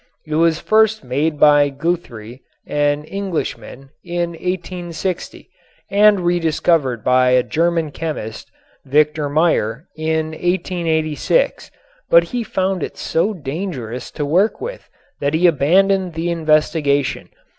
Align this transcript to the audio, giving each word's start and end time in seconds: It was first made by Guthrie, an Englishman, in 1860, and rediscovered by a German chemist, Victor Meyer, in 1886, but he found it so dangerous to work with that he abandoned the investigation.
It 0.25 0.33
was 0.33 0.59
first 0.59 1.03
made 1.03 1.39
by 1.39 1.69
Guthrie, 1.69 2.41
an 2.65 3.03
Englishman, 3.03 3.91
in 4.03 4.31
1860, 4.31 5.47
and 5.91 6.21
rediscovered 6.21 7.03
by 7.03 7.29
a 7.29 7.43
German 7.43 7.91
chemist, 7.91 8.49
Victor 8.83 9.29
Meyer, 9.29 9.85
in 9.95 10.31
1886, 10.31 11.69
but 12.09 12.23
he 12.33 12.41
found 12.43 12.81
it 12.81 12.97
so 12.97 13.35
dangerous 13.35 14.09
to 14.13 14.25
work 14.25 14.59
with 14.59 14.89
that 15.19 15.35
he 15.35 15.45
abandoned 15.45 16.13
the 16.15 16.31
investigation. 16.31 17.29